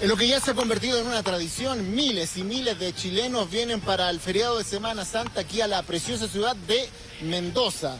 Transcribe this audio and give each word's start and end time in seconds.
En 0.00 0.08
lo 0.08 0.16
que 0.16 0.28
ya 0.28 0.40
se 0.40 0.52
ha 0.52 0.54
convertido 0.54 0.98
en 0.98 1.06
una 1.06 1.22
tradición, 1.22 1.94
miles 1.94 2.38
y 2.38 2.42
miles 2.42 2.78
de 2.78 2.94
chilenos 2.94 3.50
vienen 3.50 3.82
para 3.82 4.08
el 4.08 4.18
feriado 4.18 4.56
de 4.56 4.64
Semana 4.64 5.04
Santa 5.04 5.40
aquí 5.40 5.60
a 5.60 5.66
la 5.66 5.82
preciosa 5.82 6.26
ciudad 6.26 6.56
de 6.56 6.88
Mendoza. 7.20 7.98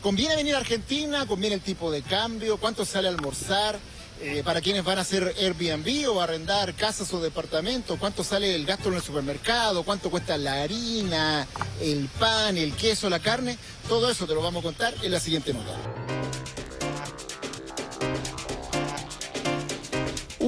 ¿Conviene 0.00 0.36
venir 0.36 0.54
a 0.54 0.58
Argentina? 0.58 1.26
¿Conviene 1.26 1.56
el 1.56 1.62
tipo 1.62 1.90
de 1.90 2.02
cambio? 2.02 2.58
¿Cuánto 2.58 2.84
sale 2.84 3.08
a 3.08 3.10
almorzar? 3.10 3.80
Eh, 4.20 4.42
para 4.44 4.60
quienes 4.60 4.84
van 4.84 4.98
a 4.98 5.02
hacer 5.02 5.34
Airbnb 5.38 6.10
o 6.10 6.20
arrendar 6.20 6.74
casas 6.74 7.12
o 7.14 7.20
departamentos, 7.20 7.98
cuánto 8.00 8.24
sale 8.24 8.54
el 8.54 8.66
gasto 8.66 8.88
en 8.88 8.96
el 8.96 9.02
supermercado, 9.02 9.84
cuánto 9.84 10.10
cuesta 10.10 10.36
la 10.36 10.62
harina, 10.62 11.46
el 11.80 12.08
pan, 12.18 12.56
el 12.56 12.74
queso, 12.74 13.08
la 13.08 13.20
carne, 13.20 13.56
todo 13.88 14.10
eso 14.10 14.26
te 14.26 14.34
lo 14.34 14.42
vamos 14.42 14.60
a 14.60 14.64
contar 14.64 14.94
en 15.02 15.12
la 15.12 15.20
siguiente 15.20 15.54
nota. 15.54 16.27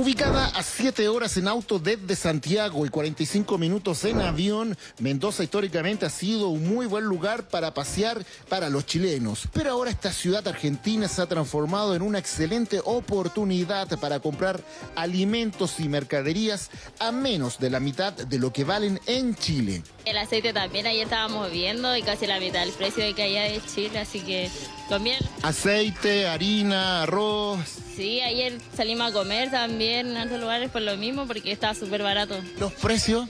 Ubicada 0.01 0.47
a 0.47 0.63
7 0.63 1.11
horas 1.11 1.37
en 1.37 1.47
auto 1.47 1.79
desde 1.79 2.17
Santiago 2.17 2.87
y 2.87 2.89
45 2.89 3.59
minutos 3.59 4.03
en 4.07 4.23
avión, 4.23 4.75
Mendoza 4.99 5.45
históricamente 5.45 6.07
ha 6.07 6.09
sido 6.09 6.49
un 6.49 6.75
muy 6.75 6.87
buen 6.87 7.05
lugar 7.05 7.49
para 7.49 7.75
pasear 7.75 8.25
para 8.49 8.71
los 8.71 8.87
chilenos. 8.87 9.47
Pero 9.53 9.73
ahora 9.73 9.91
esta 9.91 10.11
ciudad 10.11 10.49
argentina 10.49 11.07
se 11.07 11.21
ha 11.21 11.27
transformado 11.27 11.95
en 11.95 12.01
una 12.01 12.19
excelente 12.19 12.81
oportunidad 12.83 14.01
para 14.01 14.21
comprar 14.21 14.65
alimentos 14.97 15.79
y 15.81 15.91
mercaderías 15.91 16.71
a 16.99 17.13
menos 17.13 17.59
de 17.59 17.69
la 17.69 17.79
mitad 17.79 18.15
de 18.15 18.39
lo 18.39 18.55
que 18.55 18.65
valen 18.65 18.99
en 19.05 19.35
Chile. 19.35 19.83
El 20.07 20.17
aceite 20.17 20.55
también 20.55 20.87
ayer 20.87 21.05
estábamos 21.05 21.53
viendo 21.53 21.95
y 21.95 22.01
casi 22.01 22.27
la 22.27 22.41
mitad 22.41 22.61
del 22.61 22.73
precio 22.73 23.05
de 23.05 23.13
que 23.13 23.25
allá 23.25 23.43
de 23.43 23.61
Chile, 23.67 23.99
así 23.99 24.21
que 24.21 24.51
conviene. 24.89 25.21
Aceite, 25.43 26.27
harina, 26.27 27.03
arroz. 27.03 27.90
Sí, 28.01 28.23
ayer 28.23 28.55
salimos 28.75 29.11
a 29.11 29.13
comer 29.13 29.51
también 29.51 30.17
en 30.17 30.17
otros 30.17 30.41
lugares 30.41 30.71
por 30.71 30.81
lo 30.81 30.97
mismo 30.97 31.27
porque 31.27 31.53
estaba 31.53 31.75
súper 31.75 32.03
barato. 32.03 32.41
¿Los 32.59 32.73
precios? 32.73 33.29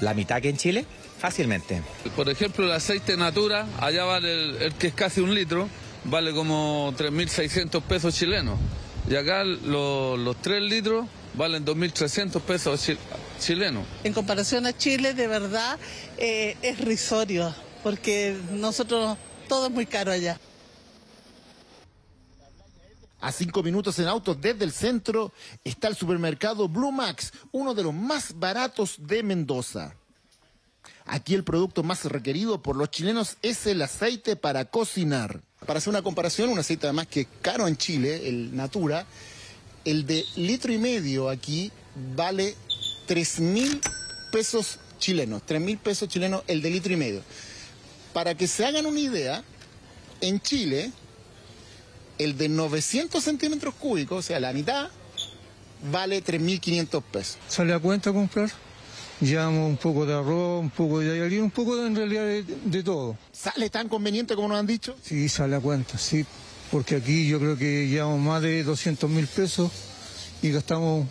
La 0.00 0.14
mitad 0.14 0.40
que 0.40 0.50
en 0.50 0.56
Chile, 0.56 0.86
fácilmente. 1.18 1.82
Por 2.14 2.28
ejemplo, 2.28 2.64
el 2.64 2.70
aceite 2.70 3.16
Natura, 3.16 3.66
allá 3.80 4.04
vale 4.04 4.32
el, 4.32 4.62
el 4.62 4.74
que 4.74 4.86
es 4.86 4.94
casi 4.94 5.20
un 5.20 5.34
litro, 5.34 5.68
vale 6.04 6.32
como 6.32 6.94
3.600 6.96 7.82
pesos 7.82 8.14
chilenos. 8.14 8.56
Y 9.10 9.16
acá 9.16 9.42
lo- 9.42 10.16
los 10.16 10.40
3 10.40 10.62
litros 10.62 11.04
valen 11.34 11.64
2.300 11.64 12.40
pesos 12.40 12.80
chi- 12.86 12.96
chilenos. 13.40 13.84
En 14.04 14.12
comparación 14.12 14.64
a 14.66 14.76
Chile, 14.78 15.12
de 15.12 15.26
verdad, 15.26 15.76
eh, 16.18 16.56
es 16.62 16.78
risorio, 16.78 17.52
porque 17.82 18.36
nosotros 18.52 19.18
todo 19.48 19.66
es 19.66 19.72
muy 19.72 19.86
caro 19.86 20.12
allá. 20.12 20.38
A 23.24 23.32
cinco 23.32 23.62
minutos 23.62 23.98
en 23.98 24.06
auto 24.06 24.34
desde 24.34 24.66
el 24.66 24.70
centro 24.70 25.32
está 25.64 25.88
el 25.88 25.96
supermercado 25.96 26.68
Blue 26.68 26.92
Max, 26.92 27.32
uno 27.52 27.72
de 27.72 27.82
los 27.82 27.94
más 27.94 28.38
baratos 28.38 28.96
de 28.98 29.22
Mendoza. 29.22 29.94
Aquí 31.06 31.32
el 31.32 31.42
producto 31.42 31.82
más 31.82 32.04
requerido 32.04 32.62
por 32.62 32.76
los 32.76 32.90
chilenos 32.90 33.38
es 33.40 33.66
el 33.66 33.80
aceite 33.80 34.36
para 34.36 34.66
cocinar. 34.66 35.40
Para 35.64 35.78
hacer 35.78 35.88
una 35.88 36.02
comparación, 36.02 36.50
un 36.50 36.58
aceite 36.58 36.86
además 36.86 37.06
que 37.06 37.22
es 37.22 37.26
caro 37.40 37.66
en 37.66 37.78
Chile, 37.78 38.28
el 38.28 38.54
Natura, 38.54 39.06
el 39.86 40.04
de 40.04 40.22
litro 40.36 40.70
y 40.70 40.76
medio 40.76 41.30
aquí 41.30 41.72
vale 42.14 42.54
3 43.06 43.40
mil 43.40 43.80
pesos 44.32 44.78
chilenos, 44.98 45.40
3 45.46 45.62
mil 45.62 45.78
pesos 45.78 46.10
chilenos 46.10 46.42
el 46.46 46.60
de 46.60 46.68
litro 46.68 46.92
y 46.92 46.96
medio. 46.96 47.22
Para 48.12 48.34
que 48.34 48.46
se 48.46 48.66
hagan 48.66 48.84
una 48.84 49.00
idea, 49.00 49.42
en 50.20 50.40
Chile 50.40 50.92
el 52.18 52.36
de 52.36 52.48
900 52.48 53.22
centímetros 53.22 53.74
cúbicos, 53.74 54.18
o 54.18 54.22
sea, 54.22 54.40
la 54.40 54.52
mitad, 54.52 54.88
vale 55.90 56.22
3.500 56.22 57.02
pesos. 57.02 57.38
sale 57.48 57.72
a 57.72 57.78
cuenta 57.78 58.12
comprar. 58.12 58.50
Llevamos 59.20 59.70
un 59.70 59.76
poco 59.76 60.04
de 60.04 60.12
arroz, 60.12 60.60
un 60.60 60.70
poco 60.70 60.98
de 60.98 61.24
harina, 61.24 61.44
un 61.44 61.50
poco 61.50 61.76
de, 61.76 61.86
en 61.86 61.94
realidad 61.94 62.24
de, 62.24 62.42
de 62.42 62.82
todo. 62.82 63.16
¿Sale 63.32 63.70
tan 63.70 63.88
conveniente 63.88 64.34
como 64.34 64.48
nos 64.48 64.58
han 64.58 64.66
dicho? 64.66 64.96
Sí, 65.02 65.28
sale 65.28 65.54
a 65.56 65.60
cuenta, 65.60 65.96
sí. 65.96 66.26
Porque 66.70 66.96
aquí 66.96 67.28
yo 67.28 67.38
creo 67.38 67.56
que 67.56 67.86
llevamos 67.86 68.20
más 68.20 68.42
de 68.42 68.64
200 68.64 69.08
mil 69.08 69.26
pesos 69.28 69.70
y 70.42 70.50
gastamos 70.50 71.06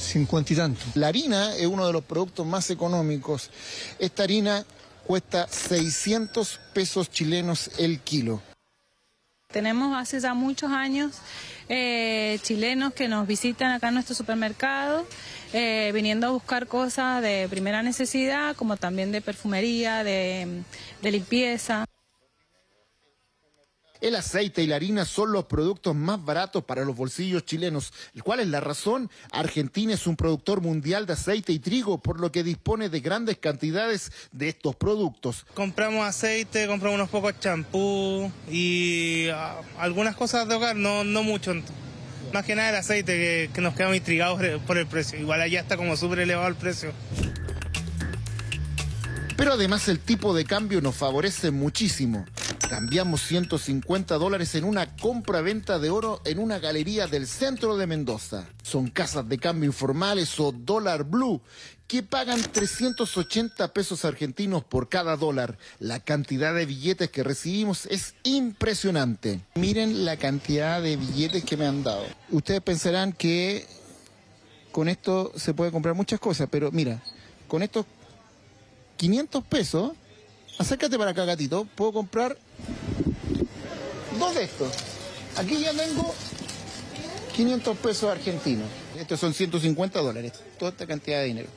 50 0.00 0.52
y 0.52 0.56
tanto. 0.56 0.80
La 0.94 1.08
harina 1.08 1.54
es 1.54 1.66
uno 1.66 1.86
de 1.86 1.92
los 1.92 2.02
productos 2.04 2.46
más 2.46 2.70
económicos. 2.70 3.50
Esta 3.98 4.22
harina 4.22 4.64
cuesta 5.06 5.46
600 5.48 6.60
pesos 6.72 7.10
chilenos 7.10 7.70
el 7.78 8.00
kilo. 8.00 8.40
Tenemos 9.54 9.96
hace 9.96 10.18
ya 10.18 10.34
muchos 10.34 10.72
años 10.72 11.12
eh, 11.68 12.40
chilenos 12.42 12.92
que 12.92 13.06
nos 13.06 13.24
visitan 13.24 13.70
acá 13.70 13.86
en 13.86 13.94
nuestro 13.94 14.12
supermercado, 14.16 15.06
eh, 15.52 15.92
viniendo 15.94 16.26
a 16.26 16.30
buscar 16.30 16.66
cosas 16.66 17.22
de 17.22 17.46
primera 17.48 17.80
necesidad, 17.84 18.56
como 18.56 18.76
también 18.76 19.12
de 19.12 19.20
perfumería, 19.20 20.02
de, 20.02 20.64
de 21.02 21.10
limpieza. 21.12 21.86
El 24.04 24.16
aceite 24.16 24.62
y 24.62 24.66
la 24.66 24.76
harina 24.76 25.06
son 25.06 25.32
los 25.32 25.46
productos 25.46 25.96
más 25.96 26.22
baratos 26.22 26.62
para 26.62 26.84
los 26.84 26.94
bolsillos 26.94 27.46
chilenos. 27.46 27.90
¿Cuál 28.22 28.40
es 28.40 28.48
la 28.48 28.60
razón? 28.60 29.10
Argentina 29.32 29.94
es 29.94 30.06
un 30.06 30.14
productor 30.14 30.60
mundial 30.60 31.06
de 31.06 31.14
aceite 31.14 31.54
y 31.54 31.58
trigo, 31.58 31.96
por 31.96 32.20
lo 32.20 32.30
que 32.30 32.42
dispone 32.42 32.90
de 32.90 33.00
grandes 33.00 33.38
cantidades 33.38 34.12
de 34.30 34.50
estos 34.50 34.76
productos. 34.76 35.46
Compramos 35.54 36.06
aceite, 36.06 36.66
compramos 36.66 36.96
unos 36.96 37.08
pocos 37.08 37.40
champú 37.40 38.30
y 38.50 39.28
ah, 39.32 39.62
algunas 39.78 40.14
cosas 40.16 40.46
de 40.48 40.54
hogar, 40.54 40.76
no, 40.76 41.02
no 41.02 41.22
mucho. 41.22 41.54
Más 42.34 42.44
que 42.44 42.54
nada 42.54 42.68
el 42.68 42.76
aceite 42.76 43.16
que, 43.16 43.50
que 43.54 43.62
nos 43.62 43.72
quedamos 43.74 43.96
intrigados 43.96 44.38
por 44.66 44.76
el 44.76 44.86
precio. 44.86 45.18
Igual 45.18 45.40
allá 45.40 45.60
está 45.62 45.78
como 45.78 45.96
súper 45.96 46.18
elevado 46.18 46.48
el 46.48 46.56
precio. 46.56 46.92
Pero 49.38 49.54
además 49.54 49.88
el 49.88 49.98
tipo 49.98 50.34
de 50.34 50.44
cambio 50.44 50.82
nos 50.82 50.94
favorece 50.94 51.50
muchísimo. 51.50 52.26
Cambiamos 52.68 53.22
150 53.22 54.16
dólares 54.16 54.54
en 54.54 54.64
una 54.64 54.96
compra-venta 54.96 55.78
de 55.78 55.90
oro 55.90 56.20
en 56.24 56.38
una 56.38 56.58
galería 56.58 57.06
del 57.06 57.26
centro 57.26 57.76
de 57.76 57.86
Mendoza. 57.86 58.48
Son 58.62 58.88
casas 58.88 59.28
de 59.28 59.38
cambio 59.38 59.66
informales 59.66 60.38
o 60.40 60.52
dólar 60.52 61.04
blue 61.04 61.40
que 61.86 62.02
pagan 62.02 62.40
380 62.40 63.72
pesos 63.72 64.04
argentinos 64.04 64.64
por 64.64 64.88
cada 64.88 65.16
dólar. 65.16 65.58
La 65.78 66.00
cantidad 66.00 66.54
de 66.54 66.66
billetes 66.66 67.10
que 67.10 67.22
recibimos 67.22 67.86
es 67.86 68.14
impresionante. 68.24 69.40
Miren 69.54 70.04
la 70.04 70.16
cantidad 70.16 70.82
de 70.82 70.96
billetes 70.96 71.44
que 71.44 71.56
me 71.56 71.66
han 71.66 71.82
dado. 71.82 72.04
Ustedes 72.30 72.62
pensarán 72.62 73.12
que 73.12 73.66
con 74.72 74.88
esto 74.88 75.32
se 75.36 75.54
puede 75.54 75.70
comprar 75.70 75.94
muchas 75.94 76.18
cosas, 76.18 76.48
pero 76.50 76.72
mira, 76.72 77.02
con 77.46 77.62
estos 77.62 77.86
500 78.96 79.44
pesos, 79.44 79.92
acércate 80.58 80.98
para 80.98 81.10
acá, 81.10 81.24
gatito, 81.24 81.66
puedo 81.74 81.92
comprar 81.92 82.36
dos 84.18 84.34
de 84.34 84.44
estos. 84.44 84.72
Aquí 85.36 85.58
ya 85.58 85.72
tengo 85.72 86.14
500 87.34 87.76
pesos 87.78 88.10
argentinos. 88.10 88.68
Estos 88.98 89.18
son 89.18 89.34
150 89.34 90.00
dólares, 90.00 90.32
toda 90.58 90.70
esta 90.70 90.86
cantidad 90.86 91.18
de 91.20 91.24
dinero. 91.26 91.48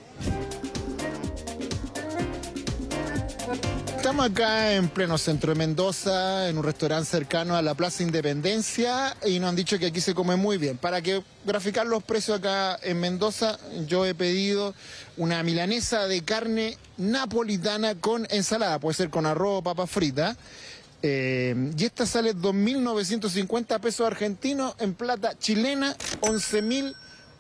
Estamos 4.07 4.31
acá 4.31 4.71
en 4.71 4.87
pleno 4.87 5.17
centro 5.17 5.51
de 5.51 5.59
Mendoza, 5.59 6.47
en 6.47 6.57
un 6.57 6.63
restaurante 6.63 7.09
cercano 7.09 7.57
a 7.57 7.61
la 7.61 7.75
Plaza 7.75 8.03
Independencia, 8.03 9.13
y 9.25 9.37
nos 9.37 9.49
han 9.49 9.57
dicho 9.57 9.77
que 9.77 9.87
aquí 9.87 9.99
se 9.99 10.15
come 10.15 10.37
muy 10.37 10.57
bien. 10.57 10.77
Para 10.77 11.01
graficar 11.45 11.85
los 11.85 12.03
precios 12.03 12.39
acá 12.39 12.79
en 12.83 13.01
Mendoza, 13.01 13.59
yo 13.85 14.05
he 14.05 14.15
pedido 14.15 14.73
una 15.17 15.43
milanesa 15.43 16.07
de 16.07 16.21
carne 16.21 16.77
napolitana 16.95 17.95
con 17.95 18.25
ensalada, 18.29 18.79
puede 18.79 18.95
ser 18.95 19.09
con 19.09 19.25
arroz 19.25 19.59
o 19.59 19.61
papa 19.61 19.85
frita. 19.87 20.37
Eh, 21.03 21.73
y 21.77 21.83
esta 21.83 22.05
sale 22.05 22.33
2.950 22.33 23.77
pesos 23.81 24.07
argentinos 24.07 24.73
en 24.79 24.93
plata 24.93 25.37
chilena, 25.37 25.97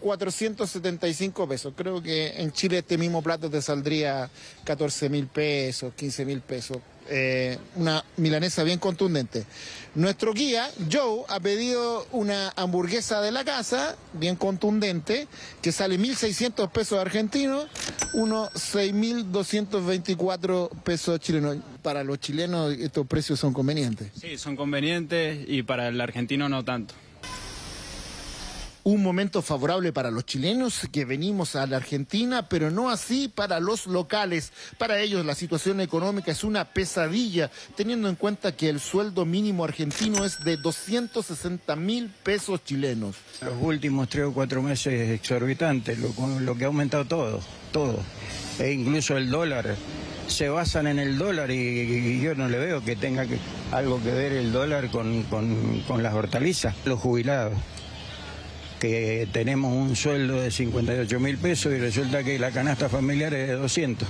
11.475 0.01 1.47
pesos. 1.47 1.73
Creo 1.75 2.01
que 2.01 2.41
en 2.41 2.51
Chile 2.51 2.79
este 2.79 2.97
mismo 2.97 3.21
plato 3.21 3.49
te 3.49 3.61
saldría 3.61 4.29
14.000 4.65 5.27
pesos, 5.27 5.93
15.000 5.97 6.41
pesos. 6.41 6.77
Eh, 7.09 7.57
una 7.75 8.03
milanesa 8.17 8.63
bien 8.63 8.79
contundente. 8.79 9.45
Nuestro 9.95 10.33
guía, 10.33 10.69
Joe, 10.91 11.23
ha 11.29 11.39
pedido 11.39 12.05
una 12.11 12.51
hamburguesa 12.57 13.21
de 13.21 13.31
la 13.31 13.45
casa, 13.45 13.95
bien 14.13 14.35
contundente, 14.35 15.29
que 15.61 15.71
sale 15.71 15.97
1.600 15.97 16.69
pesos 16.69 16.99
argentinos, 16.99 17.67
unos 18.13 18.49
6.224 18.51 20.69
pesos 20.83 21.21
chilenos. 21.21 21.59
Para 21.81 22.03
los 22.03 22.19
chilenos 22.19 22.73
estos 22.73 23.07
precios 23.07 23.39
son 23.39 23.53
convenientes. 23.53 24.11
Sí, 24.19 24.37
son 24.37 24.57
convenientes 24.57 25.45
y 25.47 25.63
para 25.63 25.87
el 25.87 26.01
argentino 26.01 26.49
no 26.49 26.65
tanto. 26.65 26.93
Un 28.87 29.03
momento 29.03 29.41
favorable 29.41 29.91
para 29.91 30.11
los 30.11 30.25
chilenos 30.25 30.87
que 30.93 31.03
venimos 31.03 31.57
a 31.57 31.67
la 31.67 31.75
Argentina, 31.75 32.47
pero 32.47 32.71
no 32.71 32.89
así 32.89 33.27
para 33.27 33.59
los 33.59 33.85
locales. 33.85 34.53
Para 34.77 35.01
ellos 35.01 35.25
la 35.25 35.35
situación 35.35 35.81
económica 35.81 36.31
es 36.31 36.45
una 36.45 36.63
pesadilla, 36.63 37.51
teniendo 37.75 38.07
en 38.07 38.15
cuenta 38.15 38.55
que 38.55 38.69
el 38.69 38.79
sueldo 38.79 39.25
mínimo 39.25 39.65
argentino 39.65 40.23
es 40.23 40.41
de 40.41 40.55
260 40.55 41.75
mil 41.75 42.09
pesos 42.23 42.63
chilenos. 42.63 43.17
Los 43.41 43.61
últimos 43.61 44.07
tres 44.07 44.23
o 44.23 44.33
cuatro 44.33 44.61
meses 44.61 44.93
es 44.93 45.09
exorbitante, 45.09 45.97
lo, 45.97 46.13
lo 46.39 46.55
que 46.55 46.63
ha 46.63 46.67
aumentado 46.67 47.03
todo, 47.03 47.41
todo. 47.73 47.99
E 48.57 48.71
incluso 48.71 49.17
el 49.17 49.29
dólar 49.29 49.75
se 50.27 50.47
basan 50.47 50.87
en 50.87 50.99
el 50.99 51.17
dólar 51.17 51.51
y, 51.51 52.21
yo 52.21 52.35
no 52.35 52.47
le 52.47 52.57
veo 52.57 52.81
que 52.85 52.95
tenga 52.95 53.25
algo 53.73 54.01
que 54.01 54.11
ver 54.13 54.31
el 54.31 54.53
dólar 54.53 54.89
con, 54.91 55.23
con 55.23 56.01
las 56.01 56.13
hortalizas. 56.13 56.73
Los 56.85 57.01
jubilados, 57.01 57.51
que 58.79 59.27
tenemos 59.31 59.73
un 59.73 59.95
sueldo 59.95 60.41
de 60.41 60.51
58 60.51 61.19
mil 61.19 61.37
pesos 61.37 61.73
y 61.73 61.77
resulta 61.77 62.23
que 62.23 62.37
la 62.39 62.51
canasta 62.51 62.89
familiar 62.89 63.33
es 63.33 63.47
de 63.47 63.53
200. 63.53 64.07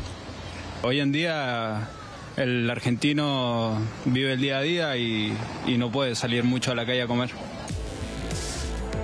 Hoy 0.84 1.00
en 1.00 1.12
día 1.12 1.90
el 2.38 2.70
argentino 2.70 3.80
vive 4.06 4.34
el 4.34 4.42
día 4.42 4.60
a 4.60 4.62
día 4.62 4.98
y, 4.98 5.36
no 5.78 5.92
puede 5.92 6.16
salir 6.16 6.44
mucho 6.44 6.72
a 6.72 6.76
la 6.76 6.86
calle 6.86 7.02
a 7.02 7.08
comer. 7.08 7.32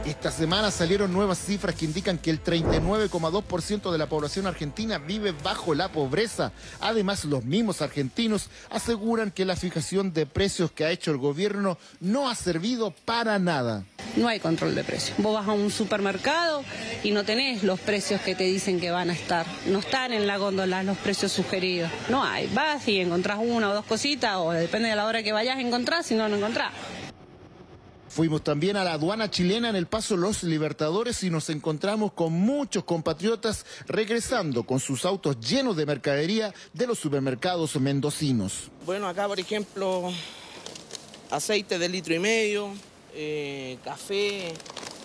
Esta 0.06 0.32
semana 0.32 0.70
salieron 0.70 1.14
nuevas 1.14 1.38
cifras 1.38 1.76
que 1.76 1.86
indican 1.86 2.18
que 2.18 2.30
el 2.30 2.44
39,2% 2.44 3.90
de 3.90 3.98
la 3.98 4.08
población 4.08 4.46
argentina 4.46 4.98
vive 4.98 5.32
bajo 5.32 5.74
la 5.74 5.94
pobreza. 5.94 6.52
Además, 6.82 7.24
los 7.24 7.46
mismos 7.46 7.82
argentinos 7.82 8.50
aseguran 8.70 9.32
que 9.32 9.46
la 9.46 9.56
fijación 9.56 10.12
de 10.12 10.26
precios 10.26 10.72
que 10.72 10.84
ha 10.84 10.92
hecho 10.92 11.12
el 11.12 11.18
gobierno 11.18 11.78
no 12.02 12.30
ha 12.30 12.36
servido 12.36 12.92
para 13.06 13.40
nada. 13.40 13.86
No 14.18 14.28
hay 14.28 14.42
control 14.42 14.76
de 14.76 14.84
precios. 14.84 15.18
Vos 15.20 15.34
vas 15.34 15.48
a 15.48 15.54
un 15.54 15.72
supermercado 15.72 16.66
y 17.02 17.12
no 17.12 17.24
tenés 17.24 17.64
los 17.64 17.80
precios 17.80 18.20
que 18.20 18.36
te 18.36 18.44
dicen 18.44 18.82
que 18.82 18.92
van 18.92 19.10
a 19.10 19.14
estar. 19.14 19.46
No 19.68 19.80
están 19.80 20.12
en 20.12 20.28
la 20.28 20.36
góndola 20.36 20.84
los 20.84 20.98
precios 20.98 21.32
sugeridos. 21.32 21.90
No 22.10 22.26
hay. 22.26 22.48
Vas 22.54 22.86
y 22.90 23.00
encontrás 23.00 23.40
una 23.42 23.70
o 23.70 23.74
dos 23.74 23.86
cositas 23.86 24.36
o 24.36 24.52
depende 24.52 24.90
de 24.90 24.98
la 24.98 25.06
hora 25.06 25.24
que 25.24 25.32
vayas 25.32 25.56
a 25.56 25.62
encontrar, 25.62 26.04
si 26.04 26.14
no, 26.14 26.28
no 26.28 26.36
encontrás. 26.36 26.74
Fuimos 28.14 28.44
también 28.44 28.78
a 28.78 28.84
la 28.84 28.94
aduana 28.94 29.32
chilena 29.32 29.70
en 29.70 29.76
el 29.76 29.88
paso 29.88 30.16
Los 30.16 30.44
Libertadores 30.44 31.24
y 31.24 31.32
nos 31.32 31.50
encontramos 31.50 32.14
con 32.14 32.32
muchos 32.32 32.84
compatriotas 32.84 33.66
regresando 33.88 34.68
con 34.68 34.80
sus 34.80 35.04
autos 35.04 35.40
llenos 35.40 35.76
de 35.76 35.88
mercadería 35.88 36.54
de 36.74 36.86
los 36.86 37.00
supermercados 37.00 37.76
mendocinos. 37.78 38.70
Bueno, 38.86 39.08
acá 39.08 39.28
por 39.28 39.40
ejemplo, 39.40 40.12
aceite 41.32 41.80
de 41.80 41.90
litro 41.90 42.14
y 42.14 42.20
medio, 42.20 42.70
eh, 43.16 43.80
café, 43.84 44.54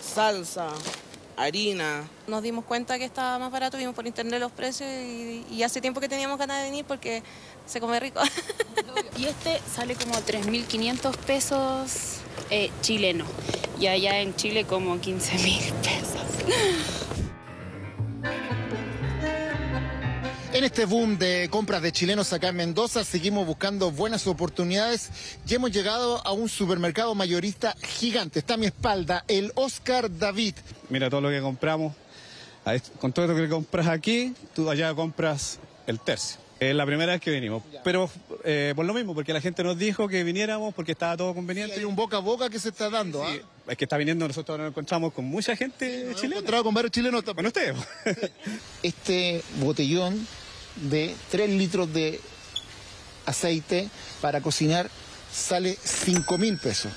salsa, 0.03 0.69
harina. 1.35 2.07
Nos 2.27 2.43
dimos 2.43 2.63
cuenta 2.63 2.99
que 2.99 3.05
estaba 3.05 3.39
más 3.39 3.51
barato, 3.51 3.75
vimos 3.79 3.95
por 3.95 4.05
internet 4.05 4.39
los 4.39 4.51
precios 4.51 4.87
y, 4.87 5.43
y 5.49 5.63
hace 5.63 5.81
tiempo 5.81 5.99
que 5.99 6.09
teníamos 6.09 6.37
ganas 6.37 6.59
de 6.59 6.69
venir 6.69 6.85
porque 6.85 7.23
se 7.65 7.81
come 7.81 7.99
rico. 7.99 8.21
y 9.17 9.25
este 9.25 9.59
sale 9.73 9.95
como 9.95 10.13
3.500 10.13 11.17
pesos 11.17 12.19
eh, 12.49 12.71
chileno 12.81 13.25
y 13.79 13.87
allá 13.87 14.19
en 14.19 14.35
Chile 14.35 14.65
como 14.65 14.99
15 14.99 15.37
mil 15.39 15.63
pesos. 15.83 16.19
En 20.51 20.63
este 20.63 20.85
boom 20.85 21.19
de 21.19 21.47
compras 21.51 21.81
de 21.81 21.91
chilenos 21.91 22.33
acá 22.33 22.49
en 22.49 22.55
Mendoza 22.55 23.03
seguimos 23.03 23.45
buscando 23.45 23.91
buenas 23.91 24.25
oportunidades 24.25 25.09
y 25.47 25.53
hemos 25.53 25.71
llegado 25.71 26.25
a 26.25 26.31
un 26.31 26.49
supermercado 26.49 27.13
mayorista 27.13 27.75
gigante. 27.81 28.39
Está 28.39 28.55
a 28.55 28.57
mi 28.57 28.65
espalda 28.65 29.23
el 29.27 29.51
Oscar 29.55 30.09
David. 30.17 30.55
Mira 30.89 31.09
todo 31.09 31.21
lo 31.21 31.29
que 31.29 31.39
compramos. 31.39 31.93
Con 32.99 33.13
todo 33.13 33.27
lo 33.27 33.35
que 33.35 33.47
compras 33.47 33.87
aquí, 33.87 34.33
tú 34.53 34.69
allá 34.69 34.93
compras 34.93 35.59
el 35.87 35.99
tercio. 35.99 36.48
Es 36.59 36.75
la 36.75 36.85
primera 36.85 37.13
vez 37.13 37.21
que 37.21 37.31
venimos, 37.31 37.63
pero 37.85 38.09
eh, 38.43 38.73
por 38.75 38.85
lo 38.85 38.93
mismo, 38.93 39.15
porque 39.15 39.31
la 39.31 39.39
gente 39.39 39.63
nos 39.63 39.77
dijo 39.77 40.09
que 40.09 40.23
viniéramos 40.25 40.73
porque 40.73 40.91
estaba 40.91 41.15
todo 41.15 41.33
conveniente. 41.33 41.75
hay 41.75 41.85
un 41.85 41.95
boca 41.95 42.17
a 42.17 42.19
boca 42.19 42.49
que 42.49 42.59
se 42.59 42.69
está 42.69 42.89
dando. 42.89 43.23
¿ah? 43.23 43.33
Es 43.67 43.77
que 43.77 43.85
está 43.85 43.95
viniendo, 43.95 44.27
nosotros 44.27 44.57
nos 44.57 44.69
encontramos 44.69 45.13
con 45.13 45.23
mucha 45.23 45.55
gente 45.55 46.13
chilena. 46.15 46.63
con 46.63 46.73
varios 46.73 46.91
chilenos. 46.91 47.23
Con 47.23 47.45
ustedes. 47.45 47.75
este 48.83 49.41
botellón 49.61 50.27
de 50.75 51.15
3 51.31 51.49
litros 51.51 51.93
de 51.93 52.19
aceite 53.25 53.87
para 54.21 54.41
cocinar 54.41 54.89
sale 55.31 55.77
5 55.81 56.37
mil 56.37 56.57
pesos. 56.57 56.91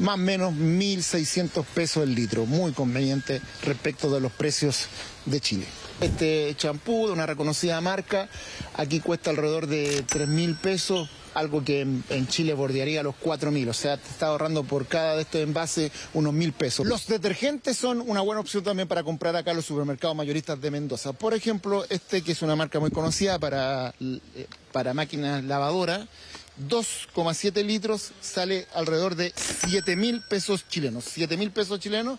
Más 0.00 0.14
o 0.14 0.18
menos 0.18 0.54
1.600 0.54 1.64
pesos 1.64 2.02
el 2.02 2.14
litro. 2.14 2.46
Muy 2.46 2.72
conveniente 2.72 3.40
respecto 3.62 4.10
de 4.10 4.20
los 4.20 4.32
precios 4.32 4.86
de 5.26 5.40
Chile. 5.40 5.66
Este 6.00 6.54
champú 6.56 7.06
de 7.06 7.12
una 7.12 7.26
reconocida 7.26 7.78
marca, 7.82 8.30
aquí 8.74 9.00
cuesta 9.00 9.28
alrededor 9.28 9.66
de 9.66 10.02
3 10.08 10.28
mil 10.28 10.54
pesos, 10.54 11.10
algo 11.34 11.62
que 11.62 11.82
en, 11.82 12.26
Chile 12.26 12.54
bordearía 12.54 13.02
los 13.02 13.14
4 13.16 13.50
mil, 13.50 13.68
o 13.68 13.74
sea, 13.74 13.98
te 13.98 14.08
está 14.08 14.28
ahorrando 14.28 14.64
por 14.64 14.86
cada 14.86 15.16
de 15.16 15.22
estos 15.22 15.42
envases 15.42 15.92
unos 16.14 16.32
mil 16.32 16.54
pesos. 16.54 16.86
Los 16.86 17.06
detergentes 17.06 17.76
son 17.76 18.00
una 18.00 18.22
buena 18.22 18.40
opción 18.40 18.64
también 18.64 18.88
para 18.88 19.02
comprar 19.02 19.36
acá 19.36 19.50
en 19.50 19.58
los 19.58 19.66
supermercados 19.66 20.16
mayoristas 20.16 20.58
de 20.58 20.70
Mendoza. 20.70 21.12
Por 21.12 21.34
ejemplo, 21.34 21.84
este 21.90 22.22
que 22.22 22.32
es 22.32 22.40
una 22.40 22.56
marca 22.56 22.80
muy 22.80 22.90
conocida 22.90 23.38
para, 23.38 23.94
eh, 24.00 24.46
para 24.72 24.94
máquinas 24.94 25.44
lavadoras, 25.44 26.08
2,7 26.58 27.64
litros 27.64 28.12
sale 28.20 28.66
alrededor 28.74 29.14
de 29.14 29.32
7 29.36 29.96
mil 29.96 30.22
pesos 30.22 30.66
chilenos. 30.68 31.04
7 31.04 31.36
mil 31.36 31.50
pesos 31.50 31.80
chilenos 31.80 32.18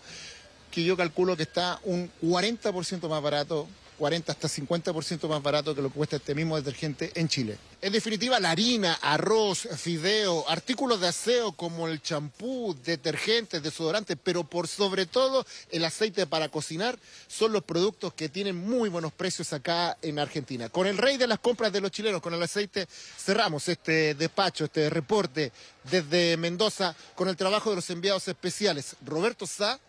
que 0.72 0.83
yo 0.83 0.95
calculo 0.98 1.36
que 1.36 1.44
está 1.44 1.80
un 1.83 2.10
40% 2.24 3.10
más 3.10 3.22
barato 3.22 3.68
40 4.01 4.31
hasta 4.31 4.48
50% 4.48 5.30
más 5.30 5.44
barato 5.44 5.75
que 5.75 5.81
lo 5.83 5.89
que 5.89 5.95
cuesta 5.95 6.15
este 6.15 6.33
mismo 6.33 6.56
detergente 6.56 7.12
en 7.13 7.27
Chile. 7.27 7.59
En 7.83 7.94
definitiva, 7.94 8.39
la 8.39 8.50
harina, 8.50 8.98
arroz, 9.00 9.68
fideo, 9.77 10.44
artículos 10.50 11.00
de 11.00 11.09
aseo 11.09 11.51
como 11.51 11.88
el 11.88 12.01
champú, 12.01 12.75
detergentes, 12.83 13.62
desodorantes, 13.62 14.18
pero 14.24 14.44
por 14.44 14.68
sobre 14.68 15.06
todo 15.06 15.45
el 15.69 15.86
aceite 15.86 16.25
para 16.25 16.50
cocinar, 16.50 16.98
son 17.27 17.53
los 17.53 17.63
productos 17.63 18.15
que 18.15 18.27
tienen 18.27 18.56
muy 18.56 18.89
buenos 18.89 19.13
precios 19.13 19.53
acá 19.53 19.95
en 20.01 20.18
Argentina. 20.18 20.68
Con 20.69 20.88
el 20.88 20.98
rey 20.98 21.18
de 21.18 21.27
las 21.27 21.38
compras 21.38 21.71
de 21.71 21.81
los 21.81 21.92
chilenos, 21.92 22.24
con 22.24 22.33
el 22.33 22.42
aceite, 22.42 22.88
cerramos 23.19 23.68
este 23.68 24.15
despacho, 24.15 24.65
este 24.65 24.89
reporte 24.89 25.51
desde 25.92 26.38
Mendoza 26.38 26.95
con 27.13 27.27
el 27.27 27.38
trabajo 27.38 27.69
de 27.69 27.75
los 27.75 27.89
enviados 27.92 28.27
especiales 28.27 28.95
Roberto 29.06 29.45
Sá 29.45 29.80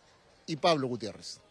y 0.46 0.56
Pablo 0.56 0.86
Gutiérrez. 0.88 1.41